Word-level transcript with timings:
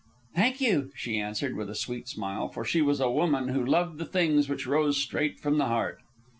"Thank 0.35 0.59
you," 0.61 0.89
she 0.95 1.19
answered 1.19 1.55
with 1.55 1.69
a 1.69 1.75
sweet 1.75 2.07
smile; 2.07 2.47
for 2.49 2.65
she 2.65 2.81
was 2.81 2.99
a 2.99 3.11
woman 3.11 3.49
who 3.49 3.63
loved 3.63 3.99
the 3.99 4.05
things 4.05 4.49
which 4.49 4.65
rose 4.65 4.97
straight 4.97 5.39
from 5.39 5.59
the 5.59 5.67
heart. 5.67 5.99